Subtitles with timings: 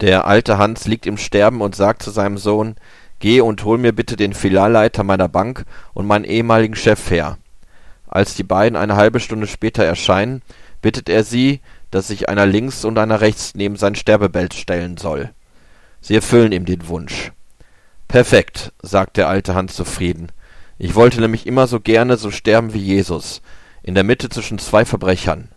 [0.00, 2.76] Der alte Hans liegt im Sterben und sagt zu seinem Sohn,
[3.18, 7.38] Geh und hol mir bitte den Filialleiter meiner Bank und meinen ehemaligen Chef her.
[8.06, 10.42] Als die beiden eine halbe Stunde später erscheinen,
[10.82, 15.30] bittet er sie, dass sich einer links und einer rechts neben sein Sterbebett stellen soll.
[16.02, 17.32] Sie erfüllen ihm den Wunsch.
[18.06, 20.30] Perfekt, sagt der alte Hans zufrieden.
[20.78, 23.40] Ich wollte nämlich immer so gerne so sterben wie Jesus,
[23.82, 25.48] in der Mitte zwischen zwei Verbrechern.